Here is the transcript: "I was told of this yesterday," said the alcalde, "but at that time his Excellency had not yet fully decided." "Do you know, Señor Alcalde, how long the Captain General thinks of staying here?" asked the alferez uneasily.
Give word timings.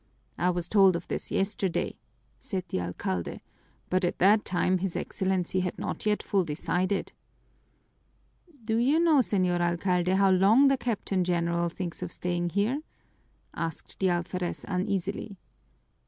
"I 0.39 0.49
was 0.49 0.67
told 0.67 0.95
of 0.95 1.07
this 1.09 1.29
yesterday," 1.29 1.95
said 2.39 2.63
the 2.69 2.81
alcalde, 2.81 3.39
"but 3.87 4.03
at 4.03 4.17
that 4.17 4.43
time 4.43 4.79
his 4.79 4.95
Excellency 4.95 5.59
had 5.59 5.77
not 5.77 6.07
yet 6.07 6.23
fully 6.23 6.45
decided." 6.45 7.11
"Do 8.65 8.77
you 8.77 8.99
know, 8.99 9.17
Señor 9.19 9.59
Alcalde, 9.61 10.15
how 10.15 10.31
long 10.31 10.69
the 10.69 10.77
Captain 10.77 11.23
General 11.23 11.69
thinks 11.69 12.01
of 12.01 12.11
staying 12.11 12.49
here?" 12.49 12.81
asked 13.53 13.99
the 13.99 14.09
alferez 14.09 14.65
uneasily. 14.67 15.37